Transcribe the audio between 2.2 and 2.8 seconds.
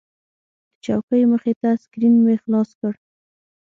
مې خلاص